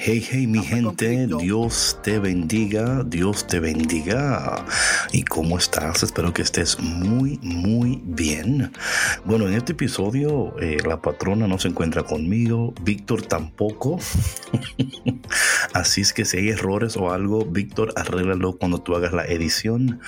[0.00, 4.64] Hey, hey, mi gente, Dios te bendiga, Dios te bendiga.
[5.10, 6.04] ¿Y cómo estás?
[6.04, 8.70] Espero que estés muy, muy bien.
[9.24, 13.98] Bueno, en este episodio eh, la patrona no se encuentra conmigo, Víctor tampoco.
[15.74, 19.98] Así es que si hay errores o algo, Víctor, arréglalo cuando tú hagas la edición.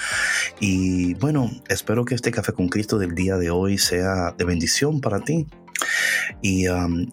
[0.61, 5.01] Y bueno, espero que este café con Cristo del día de hoy sea de bendición
[5.01, 5.49] para ti.
[6.43, 7.11] Y um,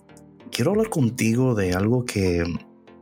[0.52, 2.44] quiero hablar contigo de algo que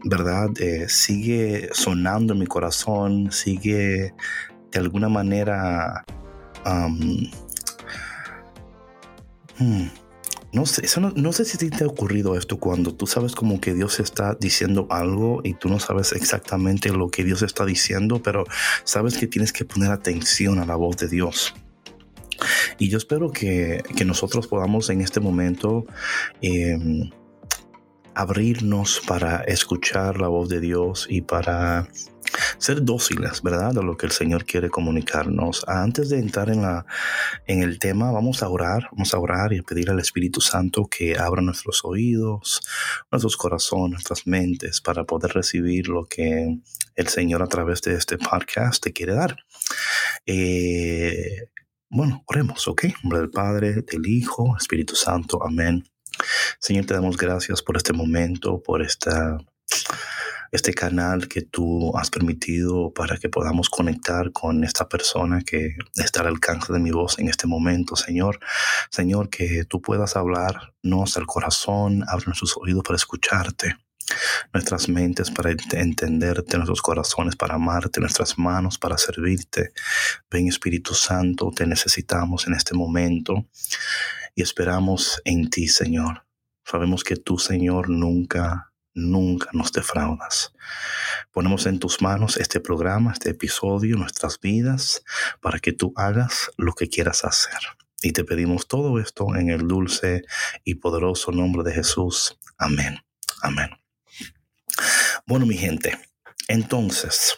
[0.06, 0.52] ¿verdad?
[0.60, 4.14] Eh, sigue sonando en mi corazón, sigue
[4.72, 6.06] de alguna manera...
[9.58, 9.88] Hmm,
[10.52, 14.00] no sé, no, sé si te ha ocurrido esto cuando tú sabes como que Dios
[14.00, 18.46] está diciendo algo y tú no sabes exactamente lo que Dios está diciendo, pero
[18.84, 21.54] sabes que tienes que poner atención a la voz de Dios.
[22.80, 25.86] Y yo espero que, nosotros podamos en este momento
[26.42, 27.10] em,
[28.16, 31.88] abrirnos para escuchar la voz de Dios y para
[32.58, 33.78] ser dóciles, ¿verdad?
[33.78, 35.64] A lo que el Señor quiere comunicarnos.
[35.68, 36.86] Antes de entrar en, la,
[37.46, 40.86] en el tema, vamos a orar, vamos a orar y a pedir al Espíritu Santo
[40.86, 42.62] que abra nuestros oídos,
[43.12, 46.60] nuestros corazones, nuestras mentes para poder recibir lo que
[46.96, 49.38] el Señor a través de este podcast te quiere dar.
[50.26, 51.50] Eh,
[51.90, 52.86] bueno, oremos, ¿ok?
[52.86, 55.84] En nombre del Padre, del Hijo, Espíritu Santo, amén.
[56.60, 59.38] Señor, te damos gracias por este momento, por esta,
[60.52, 66.22] este canal que tú has permitido para que podamos conectar con esta persona que está
[66.22, 68.40] al alcance de mi voz en este momento, Señor.
[68.90, 73.76] Señor, que tú puedas hablarnos al corazón, abre nuestros oídos para escucharte
[74.54, 79.74] nuestras mentes para entenderte, nuestros corazones para amarte, nuestras manos para servirte.
[80.30, 83.48] Ven Espíritu Santo, te necesitamos en este momento
[84.36, 86.26] y esperamos en ti, Señor.
[86.64, 90.54] Sabemos que tú, Señor, nunca, nunca nos defraudas.
[91.32, 95.04] Ponemos en tus manos este programa, este episodio, nuestras vidas,
[95.42, 97.60] para que tú hagas lo que quieras hacer.
[98.02, 100.24] Y te pedimos todo esto en el dulce
[100.64, 102.38] y poderoso nombre de Jesús.
[102.58, 103.00] Amén.
[103.42, 103.85] Amén.
[105.28, 105.98] Bueno, mi gente,
[106.48, 107.36] entonces,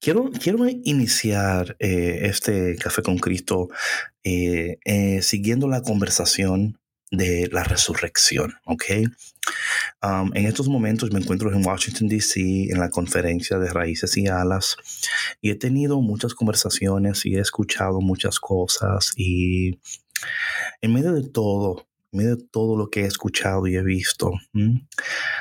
[0.00, 3.68] quiero, quiero iniciar eh, este café con Cristo
[4.22, 6.78] eh, eh, siguiendo la conversación
[7.10, 8.84] de la resurrección, ¿ok?
[10.00, 14.28] Um, en estos momentos me encuentro en Washington, D.C., en la conferencia de Raíces y
[14.28, 14.76] Alas,
[15.40, 19.80] y he tenido muchas conversaciones y he escuchado muchas cosas y
[20.82, 24.32] en medio de todo, medio todo lo que he escuchado y he visto,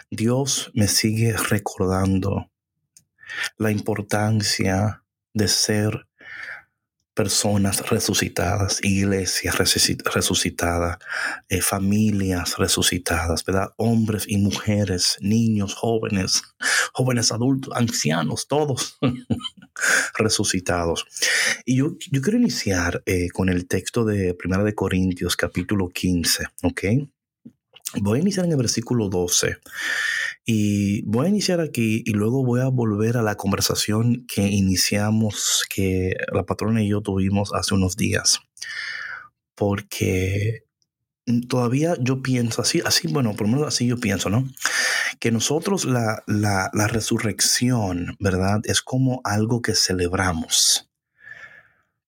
[0.09, 2.49] Dios me sigue recordando
[3.57, 6.07] la importancia de ser
[7.17, 10.99] personas resucitadas, iglesias resucitadas,
[11.49, 13.69] eh, familias resucitadas, ¿verdad?
[13.77, 16.43] Hombres y mujeres, niños, jóvenes,
[16.93, 18.99] jóvenes adultos, ancianos, todos
[20.17, 21.05] resucitados.
[21.65, 26.45] Y yo, yo quiero iniciar eh, con el texto de Primera de Corintios, capítulo 15,
[26.63, 26.83] ¿ok?
[27.95, 29.57] Voy a iniciar en el versículo 12.
[30.45, 35.63] Y voy a iniciar aquí y luego voy a volver a la conversación que iniciamos,
[35.69, 38.39] que la patrona y yo tuvimos hace unos días.
[39.55, 40.66] Porque
[41.47, 44.47] todavía yo pienso así, así, bueno, por lo menos así yo pienso, ¿no?
[45.19, 48.61] Que nosotros la, la, la resurrección, ¿verdad?
[48.63, 50.89] Es como algo que celebramos,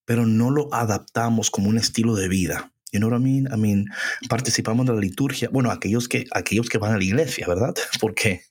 [0.06, 2.72] pero no lo adaptamos como un estilo de vida.
[2.92, 3.48] You know what I mean?
[3.54, 3.86] I mean,
[4.30, 5.50] participamos de la liturgia.
[5.52, 7.76] Bueno, aquellos que, aquellos que van a la iglesia, ¿verdad?
[8.00, 8.42] Porque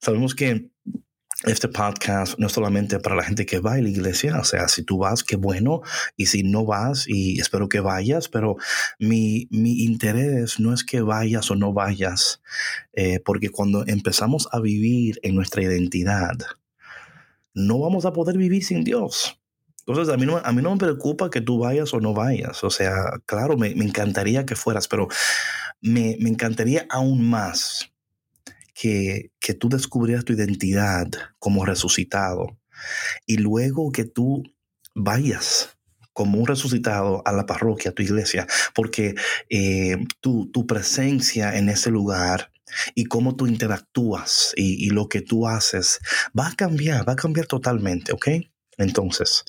[0.00, 0.70] sabemos que
[1.44, 4.68] este podcast no es solamente para la gente que va a la iglesia, o sea,
[4.68, 5.82] si tú vas, qué bueno,
[6.16, 8.56] y si no vas, y espero que vayas, pero
[8.98, 12.40] mi, mi interés no es que vayas o no vayas,
[12.94, 16.36] eh, porque cuando empezamos a vivir en nuestra identidad,
[17.52, 19.40] no vamos a poder vivir sin Dios.
[19.86, 22.64] Entonces, a mí, no, a mí no me preocupa que tú vayas o no vayas.
[22.64, 22.92] O sea,
[23.24, 25.06] claro, me, encantaría que fueras, pero
[25.80, 27.92] me, encantaría aún más
[28.78, 31.08] que, que tú descubrieras tu identidad
[31.38, 32.58] como resucitado
[33.26, 34.42] y luego que tú
[34.94, 35.70] vayas
[36.12, 39.14] como un resucitado a la parroquia, a tu iglesia, porque
[39.50, 42.52] eh, tu, tu, presencia en ese lugar
[42.94, 46.00] y cómo tú interactúas y, y, lo que tú haces
[46.38, 48.28] va a cambiar, va a cambiar totalmente, ¿ok?
[48.78, 49.44] Entonces,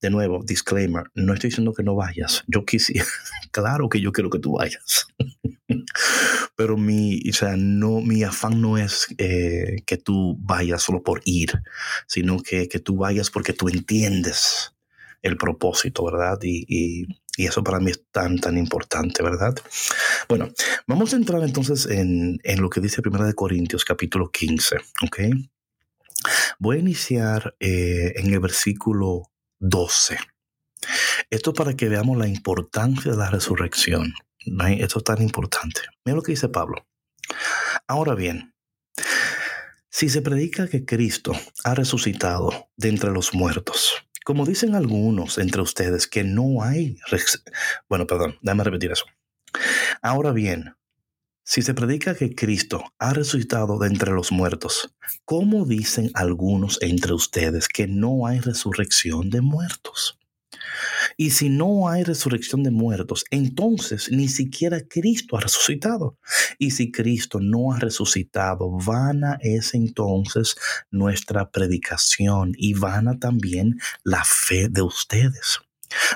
[0.00, 3.06] de nuevo, disclaimer, no estoy diciendo que no vayas, yo quisiera,
[3.50, 5.06] claro que yo quiero que tú vayas,
[6.56, 11.22] pero mi, o sea, no, mi afán no es eh, que tú vayas solo por
[11.24, 11.52] ir,
[12.06, 14.72] sino que, que tú vayas porque tú entiendes
[15.22, 16.38] el propósito, ¿verdad?
[16.42, 17.06] Y, y,
[17.38, 19.54] eso para mí es tan, tan importante, ¿verdad?
[20.26, 20.48] Bueno,
[20.86, 25.18] vamos a entrar entonces en, en lo que dice 1 Corintios capítulo 15, ¿ok?
[26.58, 30.16] Voy a iniciar eh, en el versículo 12.
[31.28, 34.14] Esto para que veamos la importancia de la resurrección.
[34.78, 35.80] Esto es tan importante.
[36.04, 36.86] Mira lo que dice Pablo.
[37.86, 38.54] Ahora bien,
[39.90, 41.32] si se predica que Cristo
[41.64, 43.94] ha resucitado de entre los muertos,
[44.24, 46.98] como dicen algunos entre ustedes que no hay...
[47.88, 49.04] Bueno, perdón, déjame repetir eso.
[50.02, 50.74] Ahora bien,
[51.44, 54.92] si se predica que Cristo ha resucitado de entre los muertos,
[55.24, 60.18] ¿cómo dicen algunos entre ustedes que no hay resurrección de muertos?
[61.16, 66.18] Y si no hay resurrección de muertos, entonces ni siquiera Cristo ha resucitado.
[66.58, 70.56] Y si Cristo no ha resucitado, vana es entonces
[70.90, 75.60] nuestra predicación y vana también la fe de ustedes.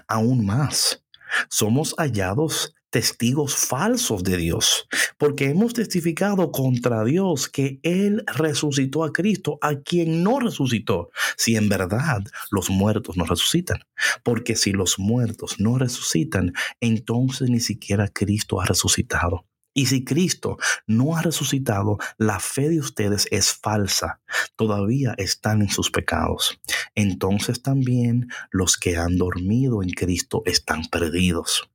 [0.08, 1.05] Aún más,
[1.49, 9.12] somos hallados testigos falsos de Dios, porque hemos testificado contra Dios que Él resucitó a
[9.12, 13.81] Cristo, a quien no resucitó, si en verdad los muertos no resucitan.
[14.22, 19.46] Porque si los muertos no resucitan, entonces ni siquiera Cristo ha resucitado.
[19.72, 24.20] Y si Cristo no ha resucitado, la fe de ustedes es falsa.
[24.56, 26.60] Todavía están en sus pecados.
[26.96, 31.70] Entonces también los que han dormido en Cristo están perdidos.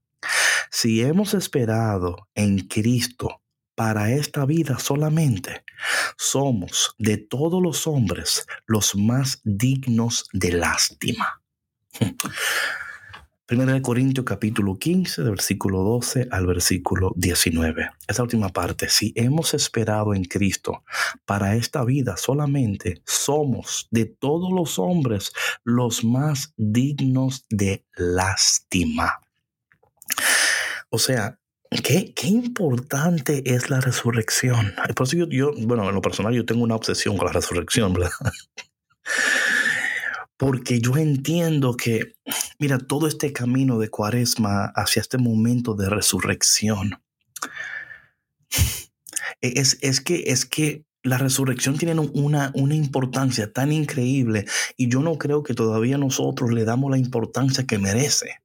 [0.78, 3.42] Si hemos esperado en Cristo
[3.76, 5.64] para esta vida solamente,
[6.18, 11.42] somos de todos los hombres los más dignos de lástima.
[13.46, 17.92] Primera de Corintios capítulo 15, versículo 12 al versículo 19.
[18.06, 20.84] Esa última parte, si hemos esperado en Cristo
[21.24, 25.32] para esta vida solamente, somos de todos los hombres
[25.64, 29.22] los más dignos de lástima.
[30.96, 31.40] O sea,
[31.84, 34.74] Qué, qué, importante es la resurrección.
[34.96, 37.92] Por eso yo, yo, bueno, en lo personal yo tengo una obsesión con la resurrección,
[37.92, 38.12] ¿verdad?
[40.38, 42.14] Porque yo entiendo que,
[42.60, 47.02] mira, todo este camino de cuaresma hacia este momento de resurrección,
[49.42, 54.46] es, es, que, es que la resurrección tiene una, una importancia tan increíble
[54.78, 58.45] y yo no creo que todavía nosotros le damos la importancia que merece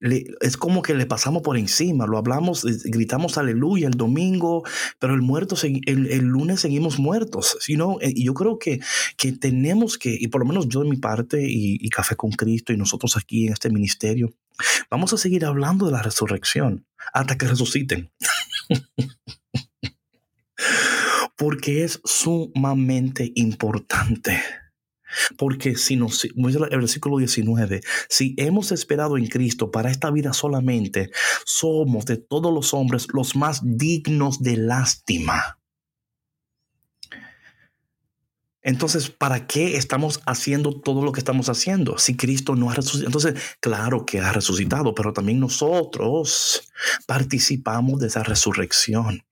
[0.00, 4.62] es como que le pasamos por encima, lo hablamos, gritamos aleluya el domingo,
[4.98, 7.56] pero el muerto, el, lunes seguimos muertos.
[7.66, 8.80] You eh, y yo creo que,
[9.16, 12.30] que tenemos que, y por lo menos yo de mi parte y, y Café con
[12.30, 14.34] Cristo y nosotros aquí en este ministerio,
[14.90, 18.10] vamos a seguir hablando de la resurrección hasta que resuciten.
[21.36, 24.40] Porque es sumamente importante.
[25.36, 31.10] Porque si nos, el versículo 19, si hemos esperado en Cristo para esta vida solamente,
[31.44, 35.58] somos de todos los hombres los más dignos de lástima.
[38.66, 43.06] Entonces, ¿para qué estamos haciendo todo lo que estamos haciendo si Cristo no ha resucitado?
[43.06, 46.68] Entonces, claro que ha resucitado, pero también nosotros
[47.06, 49.25] participamos de esa resurrección.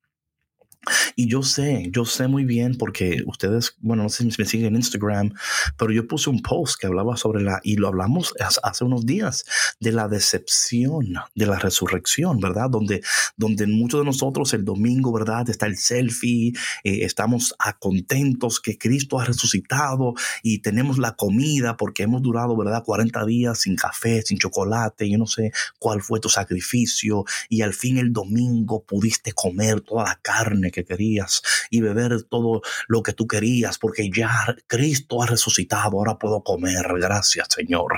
[1.17, 4.69] Y yo sé, yo sé muy bien porque ustedes, bueno, no sé si me siguen
[4.69, 5.33] en Instagram,
[5.77, 9.45] pero yo puse un post que hablaba sobre la, y lo hablamos hace unos días,
[9.81, 12.71] de la decepción de la resurrección, ¿verdad?
[12.71, 13.03] Donde,
[13.37, 15.49] donde muchos de nosotros el domingo, ¿verdad?
[15.49, 16.53] Está el selfie,
[16.85, 22.57] eh, estamos a contentos que Cristo ha resucitado y tenemos la comida porque hemos durado,
[22.57, 22.83] ¿verdad?
[22.85, 27.75] 40 días sin café, sin chocolate, yo no sé cuál fue tu sacrificio y al
[27.75, 33.13] fin el domingo pudiste comer toda la carne que querías y beber todo lo que
[33.13, 37.93] tú querías, porque ya Cristo ha resucitado, ahora puedo comer, gracias Señor.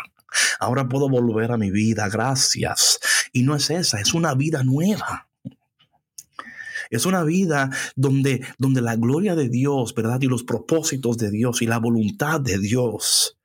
[0.61, 3.01] Ahora puedo volver a mi vida, gracias.
[3.33, 5.29] Y no es esa, es una vida nueva.
[6.91, 10.21] Es una vida donde, donde la gloria de Dios, ¿verdad?
[10.21, 13.39] Y los propósitos de Dios y la voluntad de Dios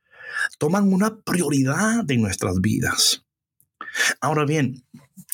[0.57, 3.25] toman una prioridad en nuestras vidas.
[4.19, 4.83] Ahora bien,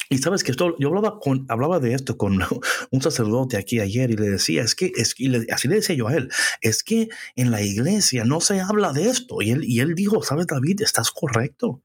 [0.10, 2.40] Y sabes que esto, yo hablaba, con, hablaba de esto con
[2.92, 6.08] un sacerdote aquí ayer y le decía, es que, es, y así le decía yo
[6.08, 6.30] a él,
[6.62, 9.42] es que en la iglesia no se habla de esto.
[9.42, 11.82] Y él, y él dijo, sabes David, estás correcto.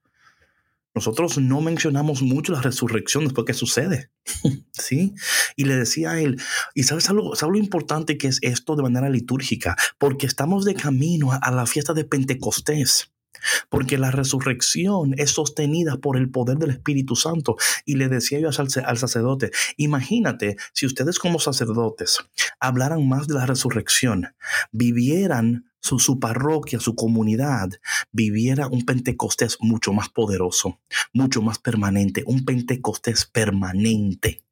[0.94, 4.10] Nosotros no mencionamos mucho la resurrección después que sucede.
[4.72, 5.14] ¿Sí?
[5.56, 6.40] Y le decía él,
[6.74, 10.74] y sabes algo, sabes lo importante que es esto de manera litúrgica, porque estamos de
[10.74, 13.11] camino a la fiesta de Pentecostés
[13.68, 17.56] porque la resurrección es sostenida por el poder del Espíritu Santo.
[17.84, 22.18] Y le decía yo al, sacerdote, imagínate si ustedes como sacerdotes
[22.60, 24.34] hablaran más de la resurrección,
[24.70, 27.70] vivieran su, su, parroquia, su comunidad,
[28.12, 30.78] viviera un Pentecostés mucho más poderoso,
[31.12, 34.44] mucho más permanente, un Pentecostés permanente.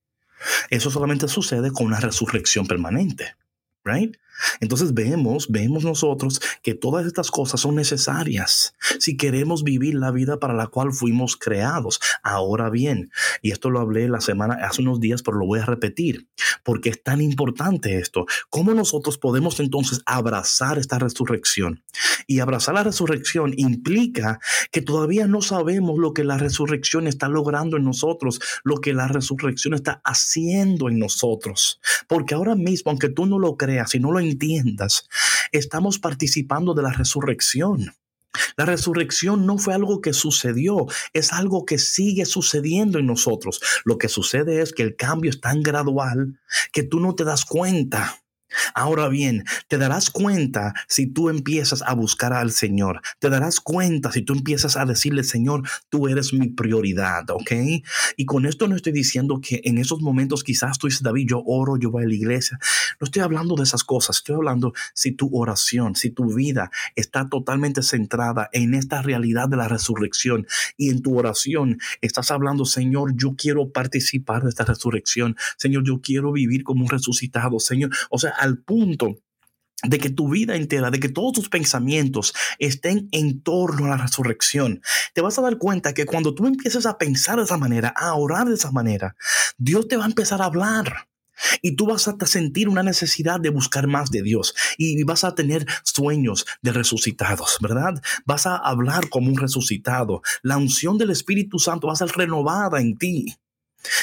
[0.71, 3.37] Eso solamente sucede con una resurrección permanente,
[3.85, 4.17] right?
[4.61, 10.39] Entonces vemos, vemos nosotros que todas estas cosas son necesarias si queremos vivir la vida
[10.39, 12.01] para la cual fuimos creados.
[12.23, 13.11] Ahora bien,
[13.43, 16.29] y esto lo hablé la semana, hace unos días, pero lo voy a repetir,
[16.65, 18.27] porque es tan importante esto.
[18.49, 21.83] ¿Cómo nosotros podemos entonces abrazar esta resurrección?
[22.27, 27.77] Y abrazar la resurrección implica que todavía no sabemos lo que la resurrección está logrando
[27.77, 31.81] en nosotros, lo que la resurrección está haciendo en nosotros.
[32.09, 35.09] Porque ahora mismo, aunque tú no lo creas y no lo entiendas,
[35.53, 37.95] estamos participando de la resurrección.
[38.57, 43.61] La resurrección no fue algo que sucedió, es algo que sigue sucediendo en nosotros.
[43.85, 46.39] Lo que sucede es que el cambio es tan gradual
[46.73, 48.20] que tú no te das cuenta.
[48.75, 53.01] Ahora bien, te darás cuenta si tú empiezas a buscar al Señor.
[53.19, 57.53] Te darás cuenta si tú empiezas a decirle, Señor, tú eres mi prioridad, ¿ok?
[58.17, 61.43] Y con esto no estoy diciendo que en esos momentos quizás tú dices, David, yo
[61.45, 62.59] oro, yo voy a la iglesia.
[63.01, 64.17] No estoy hablando de esas cosas.
[64.17, 69.57] Estoy hablando si tu oración, si tu vida está totalmente centrada en esta realidad de
[69.57, 75.37] la resurrección y en tu oración estás hablando, Señor, yo quiero participar de esta resurrección.
[75.57, 77.59] Señor, yo quiero vivir como un resucitado.
[77.61, 79.17] Señor, o sea, al punto
[79.83, 83.97] de que tu vida entera, de que todos tus pensamientos estén en torno a la
[83.97, 84.83] resurrección,
[85.15, 88.15] te vas a dar cuenta que cuando tú empieces a pensar de esa manera, a
[88.15, 89.17] orar de esa manera,
[89.57, 91.09] Dios te va a empezar a hablar.
[91.63, 95.35] Y tú vas a sentir una necesidad de buscar más de Dios y vas a
[95.35, 97.95] tener sueños de resucitados, ¿verdad?
[98.27, 100.21] Vas a hablar como un resucitado.
[100.43, 103.37] La unción del Espíritu Santo va a ser renovada en ti.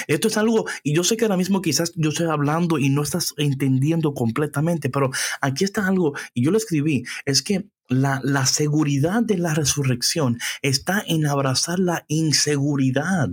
[0.08, 3.04] Esto es algo, y yo sé que ahora mismo quizás yo estoy hablando y no
[3.04, 8.46] estás entendiendo completamente, pero aquí está algo, y yo lo escribí, es que la, la
[8.46, 13.30] seguridad de la resurrección está en abrazar la inseguridad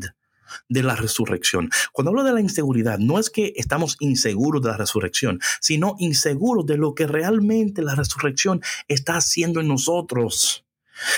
[0.68, 1.70] de la resurrección.
[1.92, 6.66] Cuando hablo de la inseguridad, no es que estamos inseguros de la resurrección, sino inseguros
[6.66, 10.63] de lo que realmente la resurrección está haciendo en nosotros.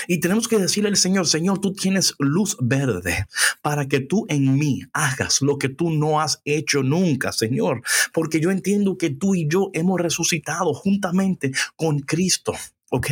[0.07, 3.27] Y tenemos que decirle al Señor, Señor, tú tienes luz verde
[3.61, 7.81] para que tú en mí hagas lo que tú no has hecho nunca, Señor,
[8.13, 12.53] porque yo entiendo que tú y yo hemos resucitado juntamente con Cristo,
[12.89, 13.07] ¿ok?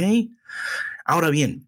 [1.06, 1.68] Ahora bien,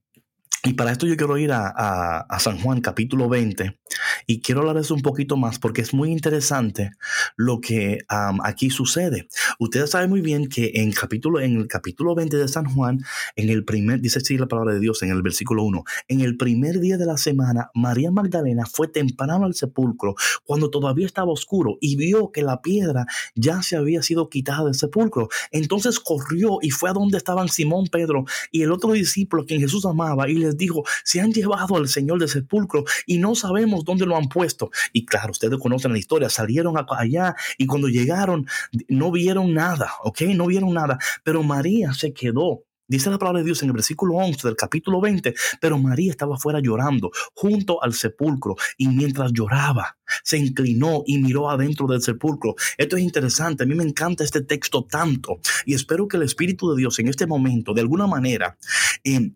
[0.67, 3.79] y para esto yo quiero ir a, San Juan capítulo 20
[4.27, 6.91] y quiero hablarles un poquito más porque es muy interesante
[7.36, 8.00] lo que
[8.43, 9.27] aquí sucede.
[9.59, 13.00] Ustedes saben muy bien que en, capítulo, en el capítulo 20 de San Juan,
[13.36, 16.38] en el primer, dice así la palabra de Dios en el versículo 1, en el
[16.38, 21.77] primer día de la semana, María Magdalena fue temprano al sepulcro cuando todavía estaba oscuro
[21.79, 23.05] y vio que la piedra
[23.36, 25.29] ya se había sido quitada del sepulcro.
[25.51, 29.86] Entonces corrió y fue a donde estaban Simón, Pedro y el otro discípulo quien Jesús
[29.86, 34.18] amaba y dijo, se han llevado al Señor del sepulcro y no sabemos dónde lo
[34.18, 34.70] han puesto.
[34.94, 38.48] Y claro, ustedes conocen la historia, salieron allá y cuando llegaron
[38.88, 40.22] no vieron nada, ¿ok?
[40.36, 44.16] No vieron nada, pero María se quedó Dice la palabra de Dios en el versículo
[44.16, 49.98] 11 del capítulo 20, pero María estaba afuera llorando junto al sepulcro y mientras lloraba
[50.24, 52.56] se inclinó y miró adentro del sepulcro.
[52.78, 56.72] Esto es interesante, a mí me encanta este texto tanto y espero que el Espíritu
[56.72, 58.58] de Dios en este momento de alguna manera...
[59.04, 59.32] Eh,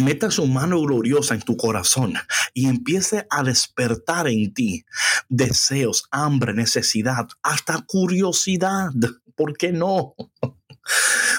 [0.00, 2.14] meta su mano gloriosa en tu corazón
[2.54, 4.84] y empiece a despertar en ti
[5.28, 8.90] deseos, hambre, necesidad, hasta curiosidad.
[9.34, 10.14] ¿Por qué no?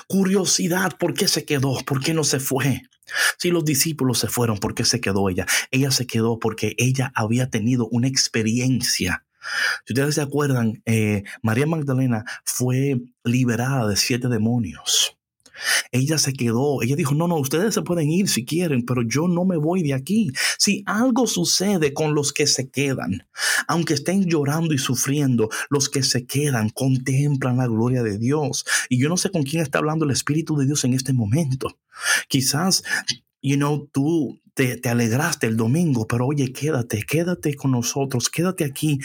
[0.07, 1.77] Curiosidad, ¿por qué se quedó?
[1.85, 2.83] ¿Por qué no se fue?
[3.37, 5.45] Si los discípulos se fueron, ¿por qué se quedó ella?
[5.71, 9.25] Ella se quedó porque ella había tenido una experiencia.
[9.85, 15.18] Si ustedes se acuerdan, eh, María Magdalena fue liberada de siete demonios.
[15.91, 19.27] Ella se quedó, ella dijo, no, no, ustedes se pueden ir si quieren, pero yo
[19.27, 20.31] no me voy de aquí.
[20.57, 23.27] Si algo sucede con los que se quedan,
[23.67, 28.65] aunque estén llorando y sufriendo, los que se quedan contemplan la gloria de Dios.
[28.89, 31.77] Y yo no sé con quién está hablando el Espíritu de Dios en este momento.
[32.27, 32.83] Quizás,
[33.41, 38.65] you know, tú te, te, alegraste el domingo, pero oye, quédate, quédate con nosotros, quédate
[38.65, 38.99] aquí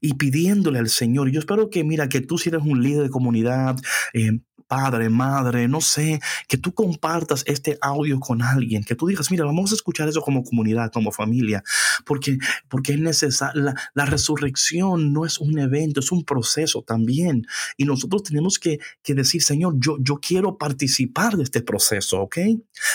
[0.00, 1.30] y pidiéndole al Señor.
[1.30, 3.76] Yo espero que, mira, que tú si eres un líder de comunidad,
[4.12, 4.40] eh,
[4.74, 9.44] padre, madre, no sé, que tú compartas este audio con alguien, que tú digas, mira,
[9.44, 11.62] vamos a escuchar eso como comunidad, como familia,
[12.04, 12.38] porque,
[12.68, 17.46] porque es necesario, la, resurrección no es un evento, es un proceso también.
[17.76, 22.38] Y nosotros tenemos que, que decir, Señor, yo, yo quiero participar de este proceso, ¿ok?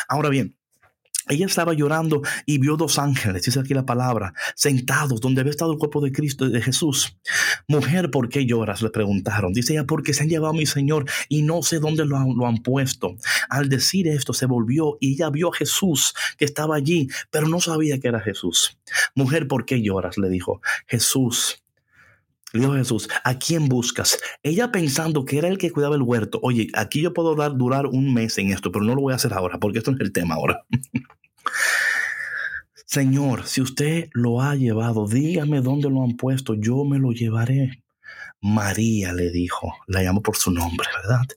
[0.09, 0.58] Ahora bien,
[1.29, 5.71] ella estaba llorando y vio dos ángeles, dice aquí la palabra, sentados donde había estado
[5.71, 7.17] el cuerpo de Cristo, de Jesús.
[7.67, 8.81] Mujer, ¿por qué lloras?
[8.81, 9.53] Le preguntaron.
[9.53, 12.35] Dice ella, porque se han llevado a mi Señor y no sé dónde lo han,
[12.35, 13.15] lo han puesto.
[13.49, 17.59] Al decir esto, se volvió y ella vio a Jesús que estaba allí, pero no
[17.59, 18.77] sabía que era Jesús.
[19.15, 20.17] Mujer, ¿por qué lloras?
[20.17, 20.61] Le dijo.
[20.87, 21.63] Jesús,
[22.53, 24.17] dijo Jesús, ¿a quién buscas?
[24.41, 26.39] Ella pensando que era el que cuidaba el huerto.
[26.41, 29.17] Oye, aquí yo puedo dar, durar un mes en esto, pero no lo voy a
[29.17, 30.65] hacer ahora, porque esto no es el tema ahora.
[32.85, 37.83] Señor, si usted lo ha llevado, dígame dónde lo han puesto, yo me lo llevaré.
[38.41, 41.27] María le dijo, la llamó por su nombre, ¿verdad?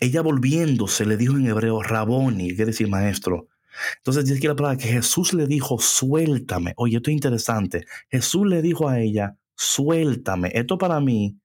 [0.00, 3.48] Ella volviéndose le dijo en hebreo, Raboni, quiere decir maestro.
[3.96, 6.72] Entonces dice aquí la palabra que Jesús le dijo, suéltame.
[6.76, 7.86] Oye, esto es interesante.
[8.08, 10.52] Jesús le dijo a ella, suéltame.
[10.54, 11.36] Esto para mí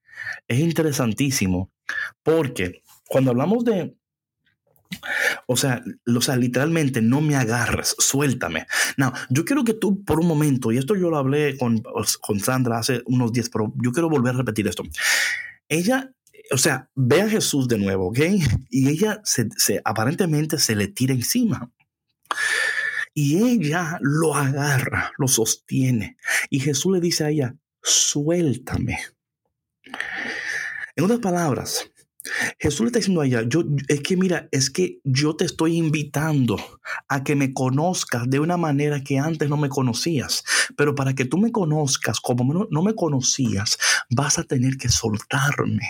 [0.47, 1.71] es interesantísimo
[2.21, 3.95] porque cuando hablamos de
[5.47, 8.67] o sea, o sea, literalmente no me agarres, suéltame.
[8.95, 11.81] No, yo quiero que tú por un momento, y esto yo lo hablé con,
[12.21, 14.83] con Sandra hace unos días, pero yo quiero volver a repetir esto.
[15.67, 16.13] Ella,
[16.51, 18.19] o sea, ve a Jesús de nuevo, ¿ok?
[18.69, 19.49] Y ella se
[19.83, 21.71] aparentemente se le tira encima.
[23.15, 26.17] Y ella lo agarra, lo sostiene.
[26.49, 28.97] Y Jesús le dice a ella, suéltame.
[30.95, 31.91] En otras palabras,
[32.57, 35.77] Jesús le está diciendo a ella, yo, es que mira, es que yo te estoy
[35.77, 36.57] invitando
[37.09, 40.43] a que me conozcas de una manera que antes no me conocías.
[40.77, 43.77] Pero para que tú me conozcas como no, me conocías,
[44.09, 45.87] vas a tener que soltarme.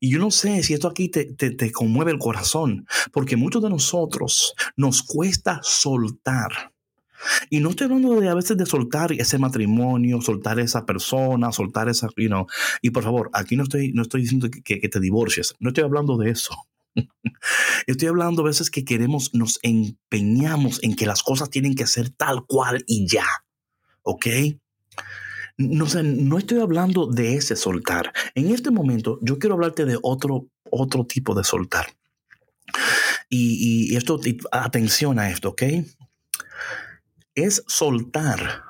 [0.00, 3.70] Y yo no sé si esto aquí te, te conmueve el corazón, porque muchos de
[3.70, 6.71] nosotros nos cuesta soltar.
[7.50, 11.88] Y no estoy hablando de a veces de soltar ese matrimonio, soltar esa persona, soltar
[11.88, 12.46] esa, you know,
[12.80, 15.84] y por favor, aquí no estoy, no estoy diciendo que, que te divorcies, no estoy
[15.84, 16.54] hablando de eso.
[17.86, 22.10] Estoy hablando a veces que queremos, nos empeñamos en que las cosas tienen que ser
[22.10, 23.26] tal cual y ya.
[24.02, 24.26] ¿Ok?
[25.56, 28.12] No, sé, no estoy hablando de ese soltar.
[28.34, 31.94] En este momento yo quiero hablarte de otro, otro tipo de soltar.
[33.28, 35.62] Y, y esto, atención a esto, ¿ok?
[37.34, 38.64] Es soltar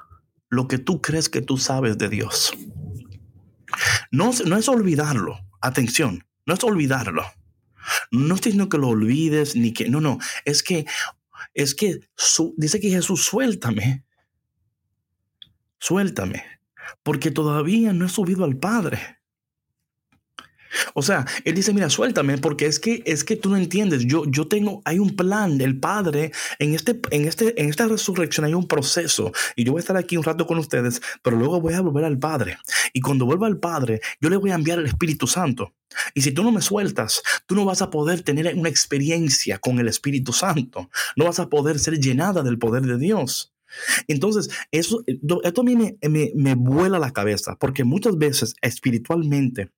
[0.49, 2.53] lo que tú crees que tú sabes de Dios.
[4.11, 5.39] No, no es olvidarlo.
[5.61, 7.25] Atención, no es olvidarlo.
[8.11, 10.85] No estoy diciendo que lo olvides ni que, no, no, es que,
[11.55, 12.01] es que
[12.57, 14.05] dice que Jesús, suéltame,
[15.79, 16.45] suéltame,
[17.03, 19.22] porque todavía no he subido al Padre.
[20.95, 24.05] O sea, él dice, mira, suéltame, porque es que, es que tú no entiendes.
[24.07, 28.47] Yo, yo tengo, hay un plan del Padre en, este, en, este, en esta resurrección,
[28.47, 29.33] hay un proceso.
[29.57, 32.05] Y yo voy a estar aquí un rato con ustedes, pero luego voy a volver
[32.05, 32.59] al Padre.
[32.93, 35.75] Y cuando vuelva al Padre, yo le voy a enviar el Espíritu Santo.
[36.15, 39.79] Y si tú no me sueltas, tú no vas a poder tener una experiencia con
[39.79, 40.89] el Espíritu Santo.
[41.17, 43.53] No vas a poder ser llenada del poder de Dios.
[44.07, 49.71] Entonces, eso, esto a mí me, me, me vuela la cabeza, porque muchas veces espiritualmente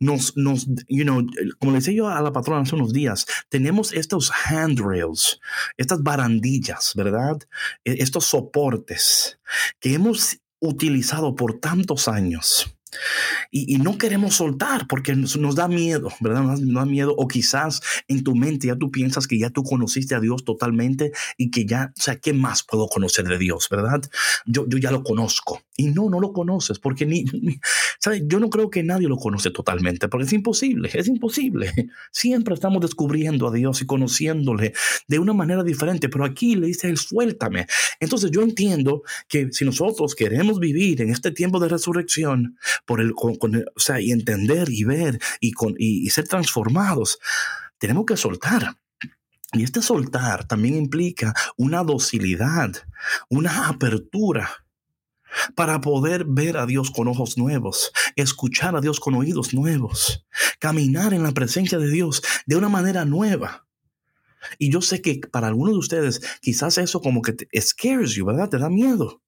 [0.00, 1.24] nos, nos, you know,
[1.58, 5.40] como le decía yo a la patrona hace unos días, tenemos estos handrails,
[5.76, 7.38] estas barandillas, ¿verdad?
[7.84, 9.38] E, estos soportes
[9.80, 12.75] que hemos utilizado por tantos años
[13.50, 16.42] y, no queremos soltar porque nos, da miedo, ¿verdad?
[16.42, 17.14] Nos, da miedo.
[17.16, 21.12] O quizás en tu mente ya tú piensas que ya tú conociste a Dios totalmente
[21.36, 24.02] y que ya, o sea, ¿qué más puedo conocer de Dios, verdad?
[24.46, 25.62] Yo, yo ya lo conozco.
[25.76, 27.24] Y no, no lo conoces porque ni,
[28.00, 28.22] ¿sabes?
[28.26, 31.72] Yo no creo que nadie lo conoce totalmente porque es imposible, es imposible.
[32.10, 34.72] Siempre estamos descubriendo a Dios y conociéndole
[35.08, 37.66] de una manera diferente, pero aquí le dice Él, suéltame.
[38.00, 43.12] Entonces yo entiendo que si nosotros queremos vivir en este tiempo de resurrección, por el,
[43.14, 47.18] con, o sea, y entender y ver y, con, y, ser transformados,
[47.78, 48.76] tenemos que soltar.
[49.52, 52.72] Y este soltar también implica una docilidad,
[53.28, 54.50] una apertura
[55.54, 60.26] para poder ver a Dios con ojos nuevos, escuchar a Dios con oídos nuevos,
[60.58, 63.66] caminar en la presencia de Dios de una manera nueva.
[64.58, 68.24] Y yo sé que para algunos de ustedes quizás eso como que te scares you,
[68.24, 68.48] ¿verdad?
[68.48, 69.22] Te da miedo.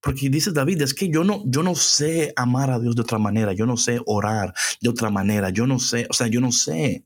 [0.00, 3.18] Porque dice David, es que yo no, yo no sé amar a Dios de otra
[3.18, 6.52] manera, yo no sé orar de otra manera, yo no sé, o sea, yo no
[6.52, 7.04] sé.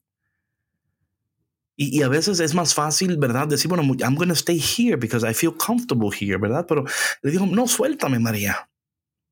[1.75, 3.49] Y, y, a veces es más fácil, ¿verdad?
[3.49, 6.67] Decir, bueno, I'm going to stay here because I feel comfortable here, ¿verdad?
[6.69, 6.85] Pero
[7.23, 8.69] le digo, no, suéltame, María.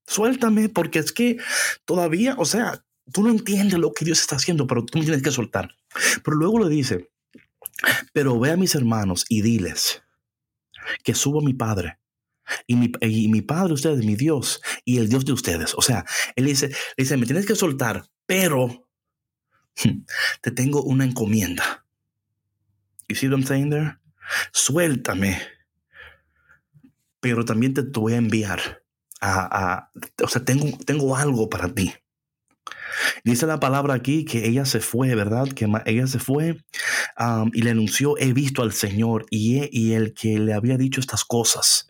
[0.07, 1.37] Suéltame porque es que
[1.85, 5.23] todavía, o sea, tú no entiendes lo que Dios está haciendo, pero tú me tienes
[5.23, 5.77] que soltar.
[6.25, 7.11] Pero luego le dice,
[8.13, 10.03] pero ve a mis hermanos y diles
[11.05, 11.99] que subo a mi Padre.
[12.67, 15.75] Y mi, y mi Padre, ustedes, mi Dios y el Dios de ustedes.
[15.75, 16.05] O sea,
[16.37, 18.89] él dice, dice, me tienes que soltar, pero
[20.43, 21.87] te tengo una encomienda.
[23.09, 23.99] You see what I'm saying there?
[24.53, 25.41] Suéltame,
[27.21, 28.83] pero también te, voy a enviar
[29.21, 29.91] a,
[30.23, 31.93] o sea, tengo, tengo algo para ti.
[33.25, 35.49] Dice la palabra aquí que ella se fue, ¿verdad?
[35.49, 36.63] Que ella se fue
[37.19, 41.01] um, y le anunció, he visto al Señor y, y el que le había dicho
[41.01, 41.90] estas cosas.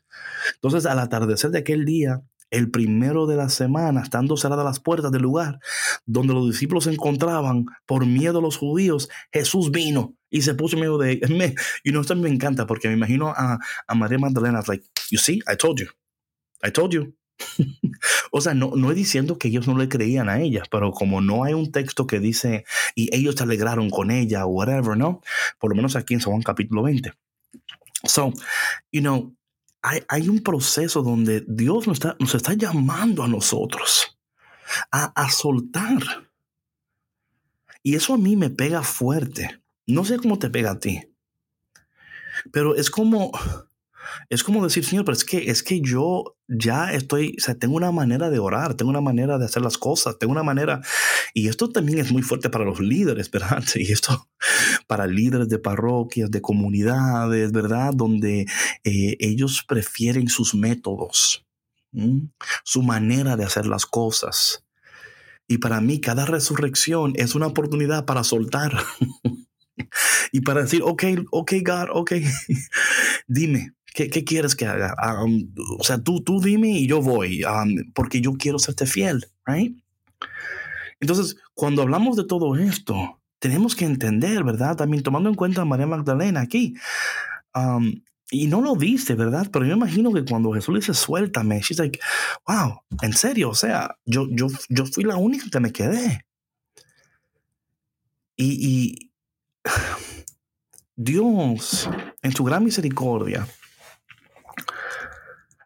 [0.54, 5.12] Entonces, al atardecer de aquel día, el primero de la semana, estando cerradas las puertas
[5.12, 5.60] del lugar
[6.04, 10.76] donde los discípulos se encontraban por miedo a los judíos, Jesús vino y se puso
[10.76, 11.30] en medio de ellos.
[11.84, 15.40] Y no, esto me encanta porque me imagino a, a María Magdalena, like, you see,
[15.50, 15.86] I told you,
[16.62, 17.14] I told you.
[18.32, 21.20] o sea, no, no es diciendo que ellos no le creían a ella, pero como
[21.20, 25.22] no hay un texto que dice y ellos se alegraron con ella o whatever, ¿no?
[25.58, 27.12] Por lo menos aquí en San Juan capítulo 20.
[28.04, 28.32] So,
[28.92, 29.34] you know,
[29.82, 34.18] hay, un proceso donde Dios nos está, nos está llamando a nosotros
[34.90, 36.30] a, a soltar.
[37.82, 39.62] Y eso a mí me pega fuerte.
[39.86, 41.00] No sé cómo te pega a ti.
[42.52, 43.32] Pero es como,
[44.28, 47.76] es como decir, Señor, pero es que, es que yo ya estoy, o sea, tengo
[47.76, 50.80] una manera de orar, tengo una manera de hacer las cosas, tengo una manera,
[51.34, 53.64] y esto también es muy fuerte para los líderes, ¿verdad?
[53.74, 54.28] Y esto
[54.86, 57.92] para líderes de parroquias, de comunidades, ¿verdad?
[57.94, 58.46] Donde
[58.84, 61.46] eh, ellos prefieren sus métodos,
[62.64, 64.64] su manera de hacer las cosas.
[65.48, 68.72] Y para mí cada resurrección es una oportunidad para soltar.
[70.32, 72.12] y para decir, ok, ok, God, ok,
[73.26, 74.94] dime, ¿Qué, quieres que haga?
[75.24, 79.26] Um, o sea, tú, tú dime y yo voy, um, porque yo quiero serte fiel,
[79.44, 79.76] right?
[81.00, 84.76] Entonces, cuando hablamos de todo esto, tenemos que entender, ¿verdad?
[84.76, 86.74] También tomando en cuenta a María Magdalena aquí.
[88.30, 89.48] Y no lo dice, ¿verdad?
[89.52, 91.98] Pero yo imagino que cuando Jesús le dice, suéltame, she's like,
[92.46, 96.24] wow, en serio, o sea, yo, yo, yo fui la única que me quedé.
[98.36, 99.12] Y, y
[100.96, 101.88] Dios,
[102.22, 103.48] en su gran misericordia,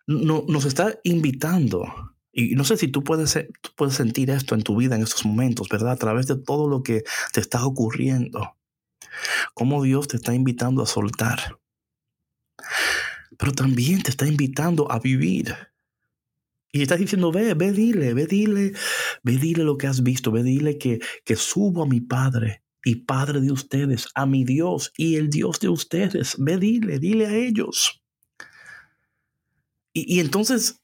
[0.07, 2.14] no, nos está invitando.
[2.35, 3.39] Y no sé si tú puedes,
[3.77, 5.93] puedes sentir esto en tu vida en estos momentos, ¿verdad?
[5.93, 8.57] A través de todo lo que te está ocurriendo.
[9.55, 11.59] Cómo Dios te está invitando a soltar.
[13.39, 15.55] Pero también te está invitando a vivir.
[16.73, 18.73] Y está diciendo, ve, ve, dile, ve, dile,
[19.23, 22.97] ve, dile lo que has visto, ve, dile que, que subo a mi Padre y
[22.97, 26.35] Padre de ustedes, a mi Dios y el Dios de ustedes.
[26.39, 28.03] Ve, dile, dile a ellos.
[29.97, 30.83] Y, entonces,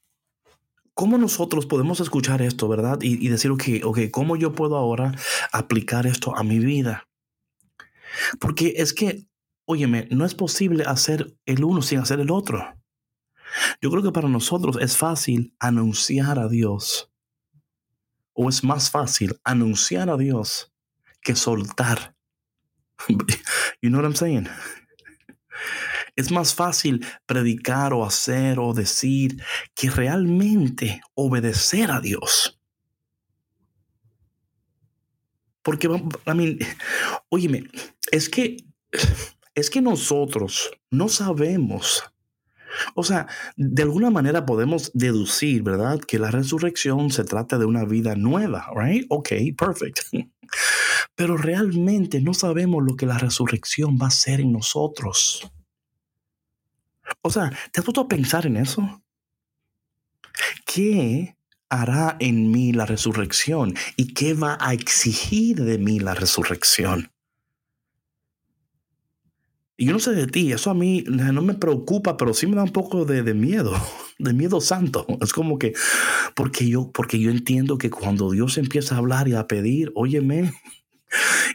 [1.01, 2.99] ¿cómo nosotros podemos escuchar esto, verdad?
[3.01, 5.11] Y, decir, ok, ok, ¿cómo yo puedo ahora
[5.51, 7.09] aplicar esto a mi vida?
[8.39, 9.25] Porque es que,
[9.65, 12.77] óyeme, no es posible hacer el uno sin hacer el otro.
[13.81, 17.11] Yo creo que para nosotros es fácil anunciar a Dios.
[18.33, 20.71] O es más fácil anunciar a Dios
[21.23, 22.15] que soltar.
[23.81, 24.47] you know what I'm saying?
[26.15, 29.41] Es más fácil predicar o hacer o decir
[29.75, 32.59] que realmente obedecer a Dios.
[35.63, 35.87] Porque,
[36.25, 36.57] a mí,
[38.11, 38.57] es que,
[39.53, 42.03] es que nosotros no sabemos.
[42.95, 45.99] O sea, de alguna manera podemos deducir, ¿verdad?
[45.99, 49.05] Que la resurrección se trata de una vida nueva, right?
[49.09, 49.99] Ok, perfect.
[51.15, 55.51] Pero realmente no sabemos lo que la resurrección va a hacer en nosotros.
[57.21, 59.03] O sea, ¿te has puesto a pensar en eso?
[60.65, 61.35] ¿Qué
[61.69, 63.75] hará en mí la resurrección?
[63.95, 67.11] ¿Y qué va a exigir de mí la resurrección?
[69.77, 72.55] Y yo no sé de ti, eso a mí no me preocupa, pero sí me
[72.55, 73.73] da un poco de, de, miedo,
[74.19, 75.07] de miedo santo.
[75.21, 75.73] Es como que,
[76.35, 80.53] porque yo, porque yo entiendo que cuando Dios empieza a hablar y a pedir, óyeme,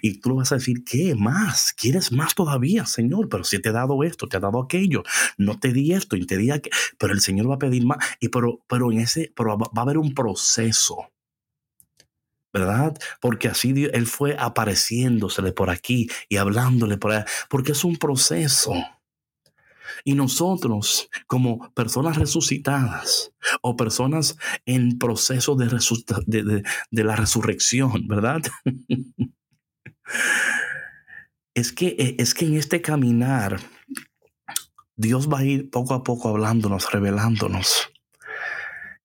[0.03, 1.73] y tú vas a decir, ¿qué más?
[1.77, 3.29] ¿Quieres más todavía, Señor?
[3.29, 5.03] Pero si te he dado esto, te he dado aquello,
[5.39, 7.99] no te di esto y te di aquello, pero el Señor va a pedir más.
[8.21, 11.11] Y pero, pero en ese, pero va a haber un proceso.
[12.53, 12.97] ¿verdad?
[13.21, 18.73] Porque así Él fue apareciéndosele por aquí y hablándole por allá, porque es un proceso.
[20.05, 25.67] Y nosotros, como personas resucitadas o personas en proceso de,
[26.27, 28.41] de, de la resurrección, ¿verdad?
[31.55, 33.61] es que, eh, es que en este caminar,
[34.97, 37.91] Dios va a ir poco a poco hablándonos, revelándonos.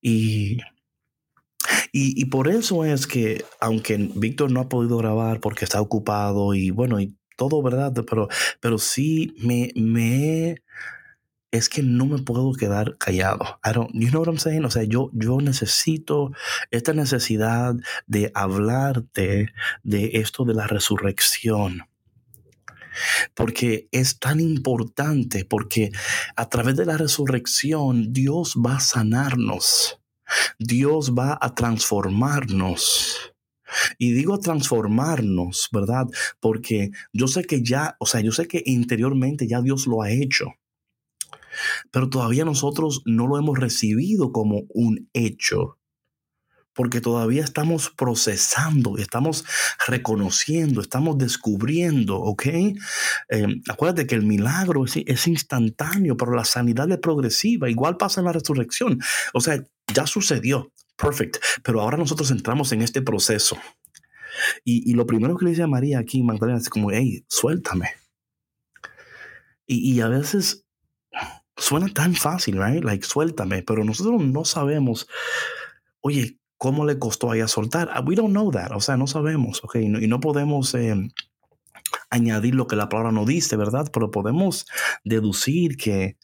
[0.01, 0.59] Y,
[1.91, 6.71] y, por eso es que, aunque Víctor no ha podido grabar porque está ocupado y
[6.71, 7.93] bueno, y todo, ¿verdad?
[8.09, 10.61] Pero, pero sí me, me
[11.51, 13.59] es que no me puedo quedar callado.
[13.63, 14.65] I don't, you know what I'm saying?
[14.65, 16.31] O sea, yo, yo necesito
[16.71, 17.75] esta necesidad
[18.07, 21.83] de hablarte de esto de la resurrección.
[23.35, 25.91] Porque es tan importante, porque
[26.35, 29.99] a través de la resurrección Dios va a sanarnos.
[30.57, 33.33] Dios va a transformarnos.
[33.97, 36.05] Y digo transformarnos, ¿verdad?
[36.41, 40.11] Porque yo sé que ya, o sea, yo sé que interiormente ya Dios lo ha
[40.11, 40.53] hecho
[41.91, 45.77] pero todavía nosotros no lo hemos recibido como un hecho,
[46.73, 49.45] porque todavía estamos procesando, estamos
[49.87, 52.45] reconociendo, estamos descubriendo, ¿ok?
[53.29, 58.21] Em, acuérdate que el milagro es, es, instantáneo, pero la sanidad es progresiva, igual pasa
[58.21, 58.99] en la resurrección,
[59.33, 63.57] o sea, ya sucedió, perfect, pero ahora nosotros entramos en este proceso.
[64.63, 67.89] Y, y lo primero que le dice a María aquí, Magdalena, es como, hey, suéltame.
[69.67, 70.65] Y, y a veces
[71.61, 72.83] Suena tan fácil, right?
[72.83, 75.07] Like, suéltame, pero nosotros no sabemos,
[76.01, 77.87] oye, ¿cómo le costó a ella soltar?
[77.93, 81.11] Ah, we don't know that, o sea, no sabemos, ok, y no, podemos em,
[82.09, 83.91] añadir lo que la palabra no dice, ¿verdad?
[83.93, 84.65] Pero podemos
[85.03, 86.17] deducir que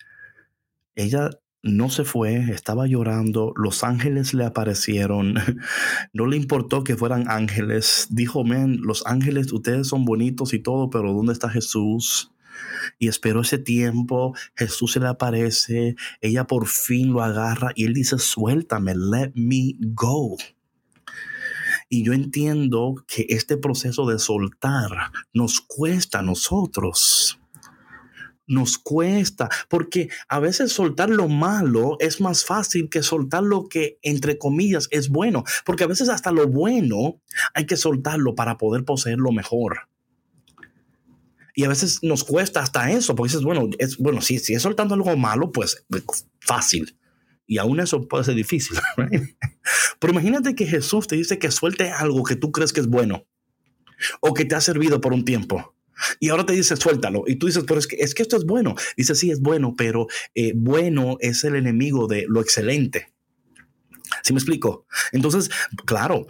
[0.96, 1.30] ella
[1.62, 5.36] no se fue, estaba llorando, los ángeles le aparecieron,
[6.14, 10.90] no le importó que fueran ángeles, dijo, men, los ángeles, ustedes son bonitos y todo,
[10.90, 12.32] pero ¿dónde está Jesús?
[13.00, 17.94] Y esperó ese tiempo, Jesús se le aparece, ella por fin lo agarra y él
[17.94, 20.38] dice, suéltame, let me go.
[21.90, 27.40] Y yo entiendo que este proceso de soltar nos cuesta a nosotros.
[28.50, 34.00] Nos cuesta, porque a veces soltar lo malo es más fácil que soltar lo que,
[34.02, 35.44] entre comillas, es bueno.
[35.66, 37.22] Porque a veces hasta lo bueno
[37.54, 39.90] hay que soltarlo para poder poseer lo mejor.
[41.58, 44.62] Y a veces nos cuesta hasta eso, porque dices, bueno, es, bueno, si, si es
[44.62, 45.84] soltando algo malo, pues
[46.40, 47.00] fácil.
[47.48, 48.78] Y aún eso puede ser difícil.
[50.00, 53.26] Pero imagínate que Jesús te dice que suelte algo que tú crees que es bueno
[54.22, 55.74] o que te ha servido por un tiempo.
[56.20, 57.24] Y ahora te dice, suéltalo.
[57.26, 58.76] Y tú dices, pero es que, es que esto es bueno.
[58.96, 63.16] Dice, sí, es bueno, pero eh, bueno es el enemigo de lo excelente.
[64.28, 64.86] ¿Sí me explico?
[65.14, 65.50] Entonces,
[65.86, 66.28] claro,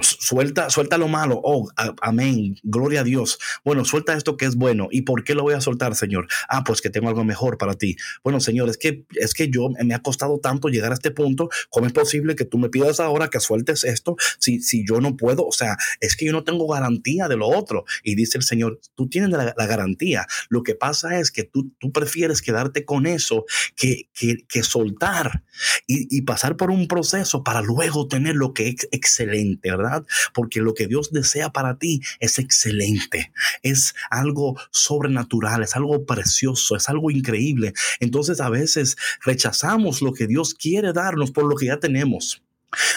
[0.00, 1.40] suelta, suelta lo malo.
[1.42, 1.68] Oh,
[2.00, 2.54] amén.
[2.62, 3.40] Gloria a Dios.
[3.64, 4.86] Bueno, suelta esto que es bueno.
[4.92, 6.28] ¿Y por qué lo voy a soltar, Señor?
[6.48, 7.96] Ah, pues que tengo algo mejor para ti.
[8.22, 11.48] Bueno, Señor, es que, es que yo me ha costado tanto llegar a este punto.
[11.70, 15.16] ¿Cómo es posible que tú me pidas ahora que sueltes esto si, si yo no
[15.16, 15.44] puedo?
[15.44, 17.84] O sea, es que yo no tengo garantía de lo otro.
[18.04, 20.24] Y dice el Señor, tú tienes la, garantía.
[20.50, 25.42] Lo que pasa es que tú, tú prefieres quedarte con eso que, que, que soltar
[25.88, 30.04] y, y pasar por un proceso para luego tener lo que es excelente, ¿verdad?
[30.34, 36.76] Porque lo que Dios desea para ti es excelente, es algo sobrenatural, es algo precioso,
[36.76, 37.72] es algo increíble.
[38.00, 42.42] Entonces a veces rechazamos lo que Dios quiere darnos por lo que ya tenemos.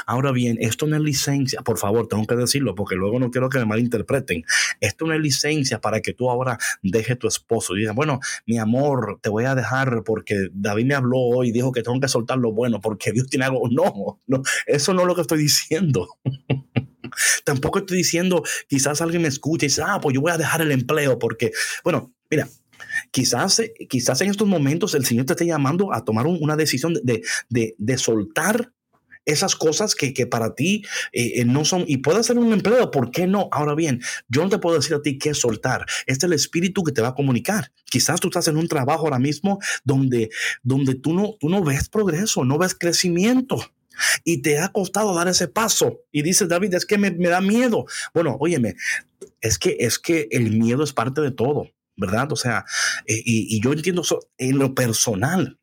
[0.05, 3.49] Ahora bien, esto no es licencia, por favor, tengo que decirlo porque luego no quiero
[3.49, 4.43] que me malinterpreten.
[4.79, 8.57] Esto no es licencia para que tú ahora dejes tu esposo y digas, bueno, mi
[8.57, 12.38] amor, te voy a dejar porque David me habló hoy dijo que tengo que soltar
[12.38, 13.67] lo bueno porque Dios tiene algo.
[13.71, 16.07] No, no, eso no es lo que estoy diciendo.
[17.45, 20.62] Tampoco estoy diciendo, quizás alguien me escuche y dice, ah, pues yo voy a dejar
[20.62, 21.51] el empleo porque,
[21.83, 22.47] bueno, mira,
[23.12, 27.21] quizás, quizás en estos momentos el Señor te esté llamando a tomar una decisión de,
[27.49, 28.71] de, de soltar
[29.25, 33.12] esas cosas que, para ti eh, eh, no son, y puede ser un empleo, ¿por
[33.12, 33.49] qué no?
[33.51, 35.86] Ahora bien, yo no te puedo decir a ti qué soltar.
[36.05, 37.71] Este es el espíritu que te va a comunicar.
[37.86, 40.29] Quizás tú estás en un trabajo ahora mismo donde,
[40.62, 43.57] donde tú, no, tú no ves progreso, no ves crecimiento.
[44.23, 46.01] Y te ha costado dar ese paso.
[46.12, 47.86] Y dices, David, es que me, da miedo.
[48.13, 48.75] Bueno, óyeme,
[49.39, 51.69] es que, es que el miedo es parte de todo.
[51.95, 52.31] ¿verdad?
[52.31, 52.65] O sea,
[53.05, 55.59] eh, y, yo entiendo eso en lo personal.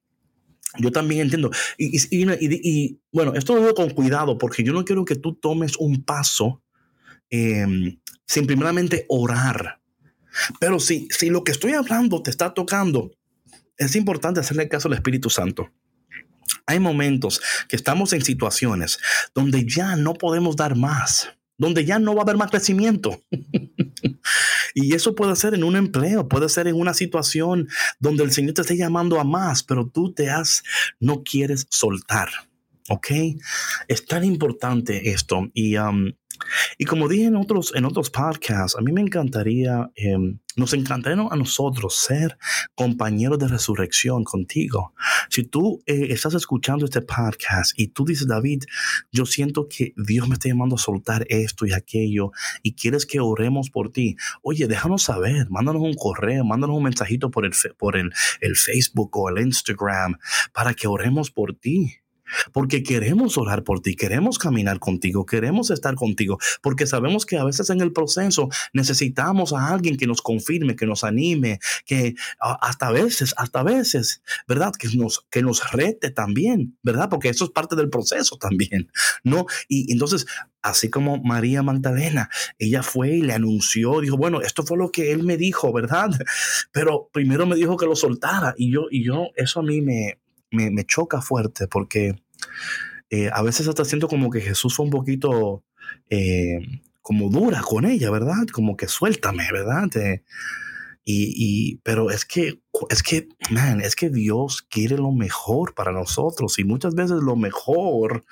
[0.79, 1.51] Yo también entiendo.
[1.79, 6.05] Y, bueno, esto lo digo con cuidado porque yo no quiero que tú tomes un
[6.05, 6.63] paso
[7.29, 9.81] em, sin primeramente orar.
[10.61, 13.11] Pero si, si lo que estoy hablando te está tocando,
[13.77, 15.71] es importante hacerle caso al Espíritu Santo.
[16.67, 18.99] Hay momentos que estamos en situaciones
[19.35, 23.23] donde ya no podemos dar más donde ya no va a haber más crecimiento.
[24.75, 27.69] y eso puede ser en un empleo, puede ser en una situación
[27.99, 30.63] donde el Señor te esté llamando a más, pero tú te has,
[31.01, 32.31] no quieres soltar.
[32.89, 33.09] ¿Ok?
[33.89, 35.51] Es tan importante esto.
[35.53, 36.13] Y um,
[36.81, 41.23] Y como dije en otros, en otros podcasts, a mí me encantaría, em, nos encantaría
[41.31, 42.39] a nosotros ser
[42.75, 44.95] compañeros de resurrección contigo.
[45.29, 48.63] Si tú eh, estás escuchando este podcast y tú dices, David,
[49.13, 53.21] yo siento que Dios me está llamando a soltar esto y aquello y quieres que
[53.21, 57.99] oremos por ti, oye, déjanos saber, mándanos un correo, mándanos un mensajito por el, por
[57.99, 60.17] el, el Facebook o el Instagram
[60.55, 62.01] para que oremos por ti
[62.53, 67.45] porque queremos orar por ti, queremos caminar contigo, queremos estar contigo, porque sabemos que a
[67.45, 72.91] veces en el proceso necesitamos a alguien que nos confirme, que nos anime, que hasta
[72.91, 74.73] veces, hasta veces, ¿verdad?
[74.79, 77.09] Que nos, que nos rete también, ¿verdad?
[77.09, 78.91] Porque eso es parte del proceso también,
[79.25, 79.47] ¿no?
[79.69, 80.27] Y entonces,
[80.63, 85.13] así como María Magdalena, ella fue y le anunció, dijo, bueno, esto fue lo que
[85.13, 86.11] él me dijo, ¿verdad?
[86.73, 90.19] Pero primero me dijo que lo soltara y yo, y yo, eso a mí me,
[90.51, 92.23] me, choca fuerte porque
[93.11, 95.65] eh, a veces hasta siento como que Jesús fue un poquito
[96.09, 96.59] eh,
[97.03, 98.47] como dura con ella, ¿verdad?
[98.53, 99.89] Como que suéltame, ¿verdad?
[101.05, 106.59] y, pero es que, es que, man, es que Dios quiere lo mejor para nosotros
[106.59, 108.25] y muchas veces lo mejor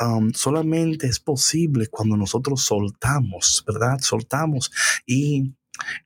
[0.00, 3.98] um, solamente es posible cuando nosotros soltamos, ¿verdad?
[4.00, 4.72] Soltamos
[5.04, 5.54] y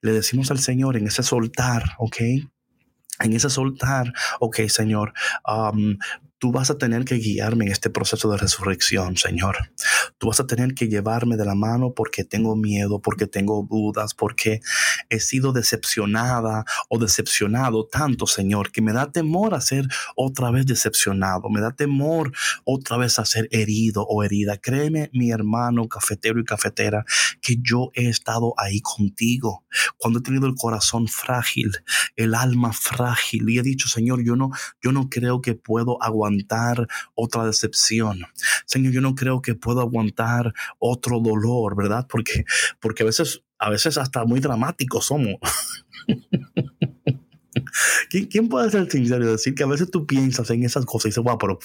[0.00, 2.16] le decimos al Señor en ese soltar, ¿ok?
[3.20, 5.12] En ese soltar, ok, Señor,
[5.46, 5.96] um,
[6.40, 9.58] Tú vas a tener que guiarme en este proceso de resurrección, Señor.
[10.16, 14.14] Tú vas a tener que llevarme de la mano porque tengo miedo, porque tengo dudas,
[14.14, 14.60] porque
[15.10, 20.64] he sido decepcionada o decepcionado tanto, Señor, que me da temor a ser otra vez
[20.64, 22.32] decepcionado, me da temor
[22.64, 24.56] otra vez a ser herido o herida.
[24.56, 27.04] Créeme, mi hermano cafetero y cafetera,
[27.42, 29.66] que yo he estado ahí contigo
[29.98, 31.70] cuando he tenido el corazón frágil,
[32.16, 34.48] el alma frágil y he dicho, Señor, yo no,
[34.82, 38.22] yo no creo que puedo aguantar aguantar otra decepción.
[38.66, 42.06] Señor, yo no creo que puedo aguantar otro dolor, ¿verdad?
[42.08, 42.44] Porque,
[42.80, 45.36] porque a veces, a veces hasta muy dramáticos somos.
[48.30, 51.08] ¿Quién, puede ser sincero y decir que a veces tú piensas en esas cosas y
[51.10, 51.58] dices, wow, pero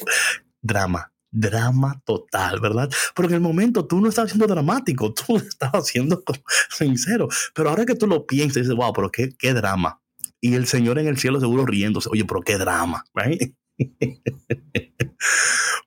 [0.62, 2.89] drama, drama total, ¿verdad?
[3.15, 6.23] Pero en el momento tú no estás siendo dramático, tú estás siendo
[6.69, 7.28] sincero.
[7.54, 10.01] Pero ahora que tú lo piensas, dices, wow, pero qué, qué drama.
[10.41, 13.54] Y el Señor en el cielo seguro riéndose, oye, pero qué drama, ¿right?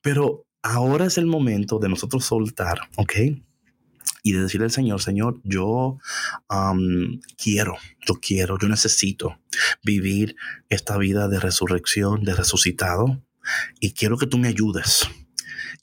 [0.02, 3.14] Pero ahora es el momento de nosotros soltar, ¿ok?
[4.22, 5.98] Y de decirle al Señor, Señor, yo
[7.42, 9.38] quiero, yo quiero, yo necesito
[9.82, 10.36] vivir
[10.68, 13.22] esta vida de resurrección, de resucitado,
[13.80, 15.08] y quiero que tú me ayudes.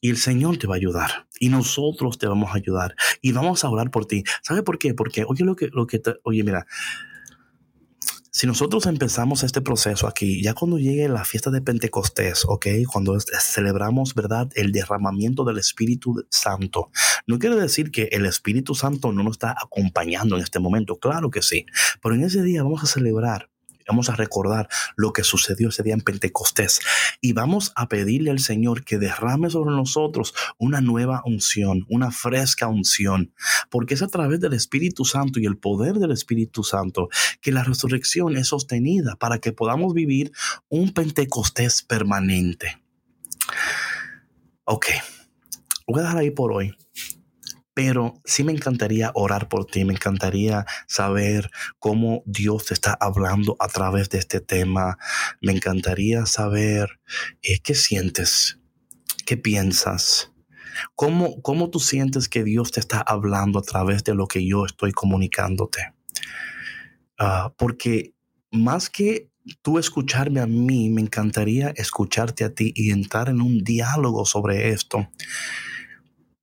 [0.01, 1.27] Y el Señor te va a ayudar.
[1.39, 2.95] Y nosotros te vamos a ayudar.
[3.21, 4.23] Y vamos a orar por ti.
[4.43, 4.93] ¿Sabe por qué?
[4.93, 6.67] Porque, oye, lo que, lo que oye, mira,
[8.35, 12.65] si nosotros empezamos este proceso aquí, ya cuando llegue la fiesta de Pentecostés, ¿ok?
[12.91, 14.49] Cuando celebramos, ¿verdad?
[14.55, 16.91] El derramamiento del Espíritu Santo.
[17.27, 21.29] No quiere decir que el Espíritu Santo no nos está acompañando en este momento, claro
[21.29, 21.65] que sí.
[22.03, 23.49] Pero en ese día vamos a celebrar
[23.87, 26.79] Vamos a recordar lo que sucedió ese día en Pentecostés.
[27.21, 32.67] Y vamos a pedirle al Señor que derrame sobre nosotros una nueva unción, una fresca
[32.67, 33.33] unción,
[33.69, 37.09] porque es a través del Espíritu Santo y el poder del Espíritu Santo
[37.41, 40.31] que la resurrección es sostenida para que podamos vivir
[40.69, 42.81] un Pentecostés permanente.
[44.63, 44.87] Ok,
[45.85, 46.75] voy a dejar ahí por hoy
[47.75, 53.57] pero sí me encantaría orar por ti, me encantaría saber cómo Dios te está hablando
[53.59, 54.97] a través de este tema,
[55.41, 57.01] me encantaría saber
[57.41, 58.59] eh, qué sientes,
[59.25, 60.31] qué piensas.
[60.95, 64.65] ¿Cómo, ¿Cómo tú sientes que Dios te está hablando a través de lo que yo
[64.65, 65.93] estoy comunicándote?
[67.19, 68.13] Ah, porque
[68.51, 69.29] más que
[69.61, 74.69] tú escucharme a mí, me encantaría escucharte a ti y entrar en un diálogo sobre
[74.69, 75.09] esto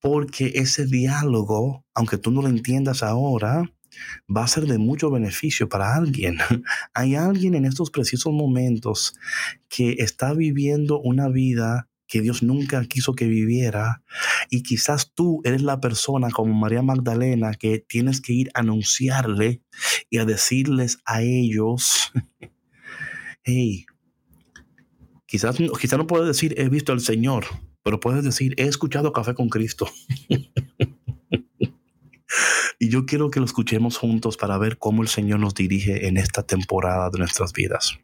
[0.03, 3.73] porque ese diálogo, aunque tú no lo entiendas ahora,
[4.29, 6.39] va a ser de mucho beneficio para alguien.
[6.93, 9.15] Hay alguien en estos precisos momentos
[9.69, 14.03] que está viviendo una vida que Dios nunca quiso que viviera
[14.51, 19.63] y quizás tú eres la persona como María Magdalena que tienes que ir a anunciarle
[20.11, 22.13] y a decirles a ellos,
[23.45, 23.87] hey,
[25.27, 27.47] quizás, quizás no puedes decir he visto al Señor,
[27.83, 29.89] pero puedes decir, he escuchado Café con Cristo.
[32.79, 36.17] y yo quiero que lo escuchemos juntos para ver cómo el Señor nos dirige en
[36.17, 37.99] esta temporada de nuestras vidas.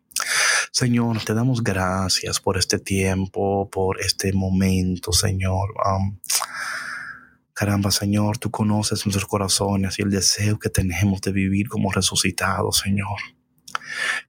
[0.73, 5.71] Señor, te damos gracias por este tiempo, por este momento, Señor.
[7.55, 12.79] caramba, Señor, tú conoces nuestros corazones y el deseo que tenemos de vivir como resucitados,
[12.79, 13.19] Señor.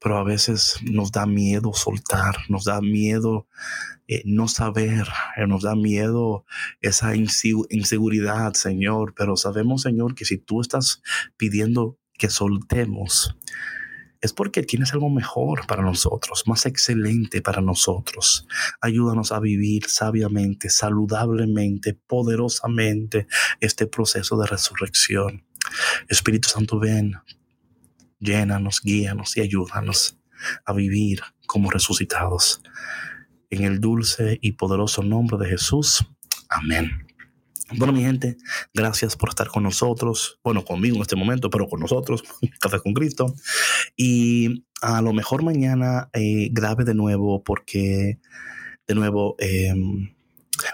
[0.02, 3.48] Pero a veces nos da miedo soltar, nos da miedo
[4.08, 5.08] eh, no saber,
[5.38, 6.46] eh, nos da miedo
[6.82, 11.02] esa inseguridad, Señor, pero sabemos, Señor, que si tú estás
[11.38, 13.38] pidiendo que soltemos,
[14.22, 18.48] es porque tienes algo mejor para nosotros, más excelente para nosotros.
[18.82, 23.28] Ayúdanos a vivir sabiamente, saludablemente, poderosamente
[23.62, 25.46] este proceso de resurrección.
[26.08, 27.14] Espíritu Santo, ven,
[28.20, 30.18] llénanos, guíanos y ayúdanos
[30.66, 32.62] a vivir como resucitados.
[33.50, 36.06] En el dulce y poderoso nombre de Jesús.
[36.50, 37.08] Amén.
[37.78, 38.38] Bueno, mi gente,
[38.74, 40.40] gracias por estar con nosotros.
[40.44, 42.24] Bueno, conmigo en este momento, pero con nosotros,
[42.60, 43.36] Café con Cristo.
[43.96, 48.20] Y a lo mejor mañana eh, de nuevo porque,
[48.88, 50.16] de nuevo, em,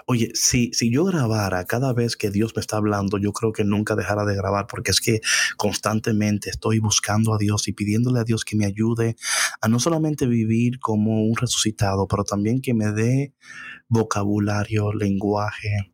[0.06, 3.64] Oye, si, si yo grabara cada vez que Dios me está hablando, yo creo que
[3.64, 5.20] nunca dejara de grabar porque es que
[5.56, 9.16] constantemente estoy buscando a Dios y pidiéndole a Dios que me ayude
[9.60, 13.34] a no solamente vivir como un resucitado, pero también que me dé
[13.88, 15.92] vocabulario, lenguaje,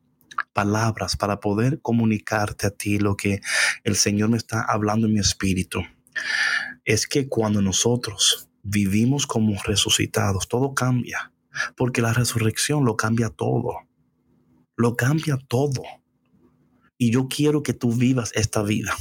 [0.52, 3.40] palabras para poder comunicarte a ti lo que
[3.84, 5.80] el Señor me está hablando en mi espíritu.
[6.84, 11.31] Es que cuando nosotros vivimos como resucitados, todo cambia,
[11.76, 13.76] porque la resurrección lo cambia todo,
[14.76, 15.82] lo cambia todo.
[16.98, 18.94] Y yo quiero que tú vivas esta vida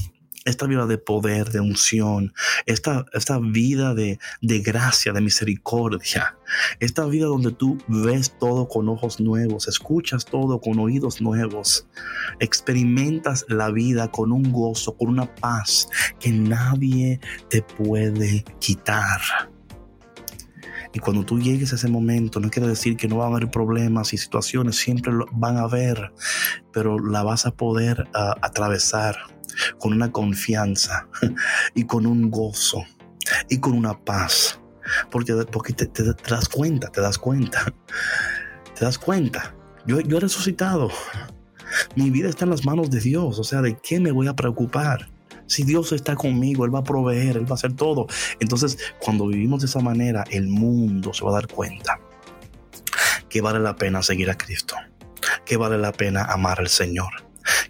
[0.46, 2.34] esta vida de poder, de unción,
[2.66, 6.36] esta, esta vida de, de, gracia, de misericordia,
[6.80, 11.88] esta vida donde tú ves todo con ojos nuevos, escuchas todo con oídos nuevos,
[12.40, 15.88] experimentas la vida con un gozo, con una paz
[16.20, 19.22] que nadie te puede quitar.
[20.94, 23.50] Y cuando tú llegues a ese momento, no quiere decir que no va a haber
[23.50, 26.12] problemas y situaciones, siempre van a haber,
[26.74, 29.18] pero la vas a poder ah, atravesar
[29.80, 31.08] con una confianza
[31.76, 32.84] y con un gozo
[33.50, 34.60] y con una paz.
[35.10, 37.74] Porque, porque te, das cuenta, te das cuenta,
[38.78, 39.56] te das cuenta.
[39.86, 40.90] Yo, yo he resucitado.
[41.96, 43.40] Mi vida está en las manos de Dios.
[43.40, 45.10] O sea, ¿de qué me voy a preocupar?
[45.52, 48.08] Si Dios está conmigo, Él va a proveer, Él va a hacer todo.
[48.40, 52.00] Entonces, cuando vivimos de esa manera, el mundo se va a dar cuenta
[53.28, 54.76] que vale la pena seguir a Cristo,
[55.46, 57.12] que vale la pena amar al Señor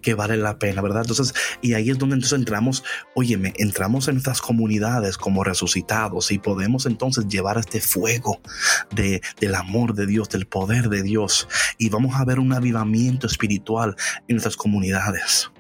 [0.02, 1.02] que vale la pena, ¿verdad?
[1.02, 2.84] Entonces, y ahí es donde entonces entramos,
[3.16, 8.42] óyeme, entramos en nuestras comunidades como resucitados y podemos entonces llevar este fuego
[8.94, 13.28] de, del amor de Dios, del poder de Dios y vamos a ver un avivamiento
[13.28, 13.96] espiritual
[14.28, 15.52] en nuestras comunidades.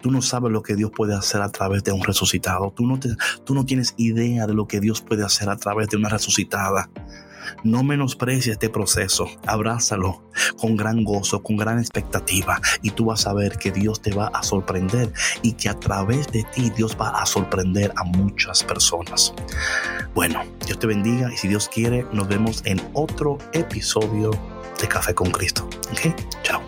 [0.00, 2.72] Tú no sabes lo que Dios puede hacer a través de un resucitado.
[2.76, 3.10] Tú no, te,
[3.44, 6.90] tú no tienes idea de lo que Dios puede hacer a través de una resucitada.
[7.64, 10.22] No menosprecies este proceso, abrázalo
[10.58, 14.28] con gran gozo, con gran expectativa y tú vas a ver que Dios te va
[14.28, 15.12] a sorprender
[15.42, 19.32] y que a través de ti Dios va a sorprender a muchas personas.
[20.14, 24.30] Bueno, Dios te bendiga y si Dios quiere nos vemos en otro episodio
[24.80, 25.68] de Café con Cristo.
[25.90, 26.14] ¿Ok?
[26.42, 26.67] Chao.